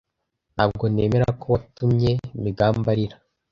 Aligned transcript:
Ntabwo 0.55 0.83
nemera 0.93 1.27
ko 1.39 1.45
watumye 1.53 2.11
Migambi 2.43 2.87
arira. 2.93 3.15